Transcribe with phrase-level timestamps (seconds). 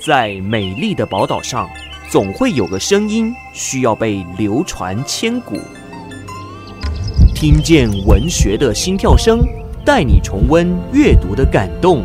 [0.00, 1.68] 在美丽的宝岛上，
[2.08, 5.60] 总会有个声音需要被流传千古。
[7.34, 9.40] 听见文学的心跳声，
[9.84, 12.02] 带你重温阅读的感动。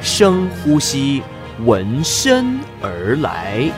[0.00, 1.22] 深呼吸，
[1.64, 3.70] 闻声而来。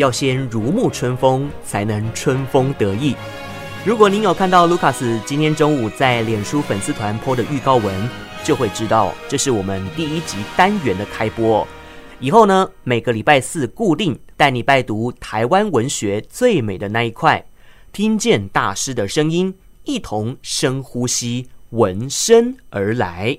[0.00, 3.14] 要先如沐春风，才能春风得意。
[3.84, 8.08] 如果您有看到卢卡斯今天中午在脸书粉丝团 po 的预告文，
[8.42, 11.68] 就会知道这是我们第一集单元的开播。
[12.18, 17.44] 以后呢，每个礼拜四固定带你拜读台湾文学最美的那一块，
[17.92, 19.54] 听见大师的声音，
[19.84, 23.38] 一同深呼吸，闻声而来。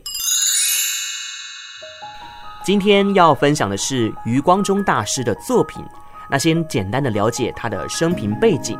[2.64, 5.84] 今天要分享的是余光中大师的作品。
[6.32, 8.80] 那先简单的了解他的生平背景。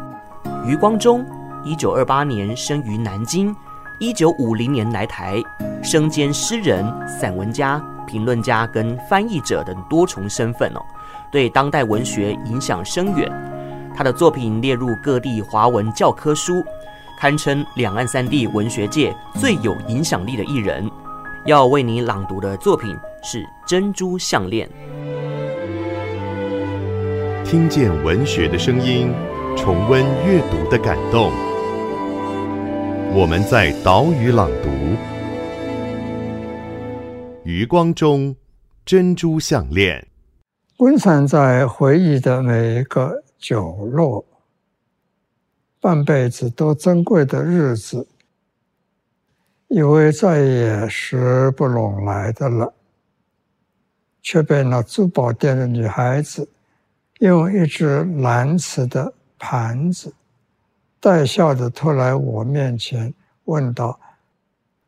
[0.66, 1.26] 余光中，
[1.66, 3.54] 一九二八年生于南京，
[4.00, 5.44] 一九五零年来台，
[5.84, 10.82] 身兼诗人、散文家、评论家跟翻译者等多重身份哦，
[11.30, 13.30] 对当代文学影响深远。
[13.94, 16.64] 他的作品列入各地华文教科书，
[17.20, 20.90] 堪称两岸三地文学界最有影响力的艺人。
[21.46, 24.66] 要为你朗读的作品是《珍珠项链》。
[27.52, 29.12] 听见文学的声音，
[29.58, 31.34] 重温阅读的感动。
[33.14, 34.70] 我们在岛屿朗读。
[37.44, 38.34] 余光中，
[38.86, 40.00] 《珍珠项链》
[40.78, 44.24] 温藏在回忆的每一个角落，
[45.82, 48.08] 半辈子都珍贵的日子，
[49.68, 52.74] 以为再也拾不拢来的了，
[54.22, 56.48] 却被那珠宝店的女孩子。
[57.22, 60.12] 用一只蓝瓷的盘子，
[61.00, 63.14] 带笑的拖来我面前，
[63.46, 64.00] 问道：“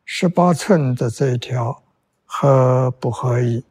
[0.03, 1.83] 十八寸的这一条
[2.25, 3.63] 合不合意？”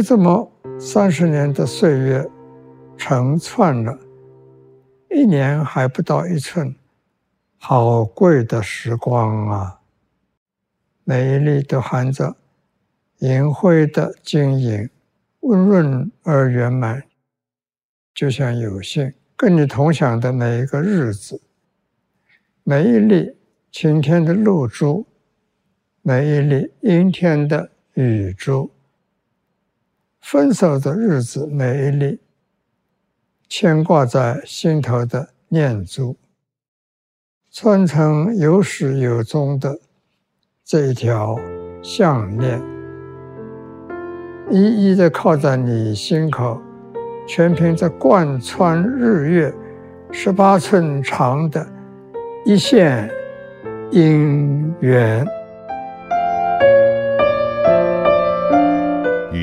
[0.00, 2.26] 就这么三十年的岁月，
[2.96, 3.98] 成串了，
[5.10, 6.74] 一年还不到一寸，
[7.58, 9.80] 好贵的时光啊！
[11.04, 12.34] 每一粒都含着
[13.18, 14.88] 银灰的晶莹，
[15.40, 17.02] 温润而圆满，
[18.14, 21.42] 就像有幸跟你同享的每一个日子，
[22.64, 23.36] 每一粒
[23.70, 25.06] 晴天的露珠，
[26.00, 28.70] 每一粒阴天的雨珠。
[30.20, 32.20] 分手的日子，每一粒
[33.48, 36.16] 牵挂在心头的念珠，
[37.50, 39.80] 穿成有始有终的
[40.64, 41.36] 这一条
[41.82, 42.62] 项链，
[44.50, 46.60] 一一的靠在你心口，
[47.26, 49.52] 全凭着贯穿日月
[50.12, 51.66] 十八寸长的
[52.44, 53.10] 一线
[53.90, 55.26] 姻缘。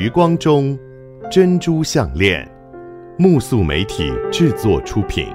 [0.08, 0.74] 余光中，
[1.28, 2.42] 《珍珠项链》，
[3.22, 5.26] 木素媒体制作出品。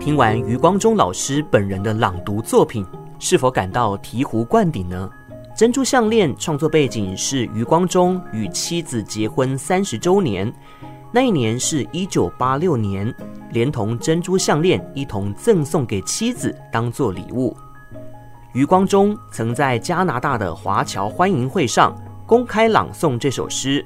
[0.00, 2.82] 听完余光中老师本人的朗读作品，
[3.18, 5.10] 是否感到醍醐灌顶呢？
[5.58, 10.50] 《珍珠项链》创作背景是余光中与妻子结婚三十周年，
[11.12, 13.14] 那一年是一九八六年，
[13.50, 17.54] 连同珍珠项链一同赠送给妻子当做礼物。
[18.54, 21.94] 余光中曾在加拿大的华侨欢迎会上。
[22.26, 23.84] 公开朗诵这首诗，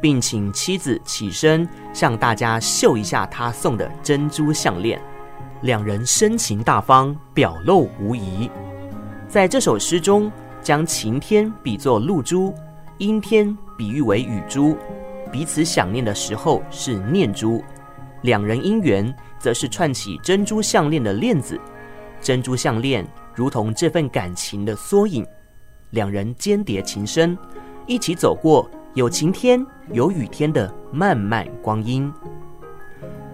[0.00, 5.00] 并请妻子起身向大家秀一下他送的珍珠项链。
[5.62, 8.50] 两人深情大方，表露无遗。
[9.28, 10.30] 在这首诗中，
[10.60, 12.52] 将晴天比作露珠，
[12.98, 14.76] 阴天比喻为雨珠，
[15.30, 17.62] 彼此想念的时候是念珠。
[18.22, 21.58] 两人姻缘，则是串起珍珠项链的链子。
[22.20, 25.24] 珍珠项链如同这份感情的缩影。
[25.90, 27.38] 两人间谍情深。
[27.86, 32.12] 一起走过有晴天有雨天的漫漫光阴。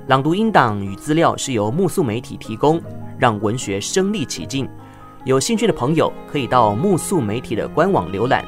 [0.09, 2.79] 朗读音档与资料是由木素媒体提供，
[3.19, 4.69] 让文学身临其境。
[5.25, 8.45] 有兴趣的朋友可以到木素媒体的官网浏览。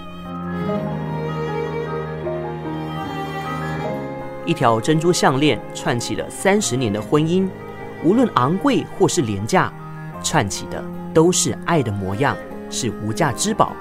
[4.44, 7.48] 一条珍珠项链串起了三十年的婚姻，
[8.04, 9.72] 无论昂贵或是廉价，
[10.22, 10.84] 串起的
[11.14, 12.36] 都是爱的模样，
[12.68, 13.74] 是无价之宝。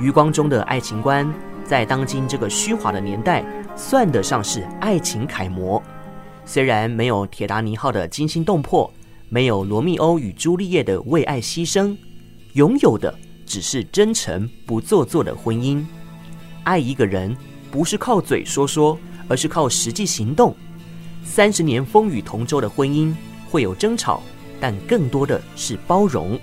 [0.00, 1.30] 余光中的爱情观，
[1.64, 3.44] 在当今这个虚华的年代，
[3.76, 5.82] 算得上是爱情楷模。
[6.44, 8.92] 虽然没有铁达尼号的惊心动魄，
[9.28, 11.96] 没有罗密欧与朱丽叶的为爱牺牲，
[12.54, 13.14] 拥有的
[13.46, 15.84] 只是真诚不做作的婚姻。
[16.64, 17.36] 爱一个人，
[17.70, 18.98] 不是靠嘴说说，
[19.28, 20.54] 而是靠实际行动。
[21.22, 23.14] 三十年风雨同舟的婚姻
[23.48, 24.20] 会有争吵，
[24.60, 26.38] 但更多的是包容。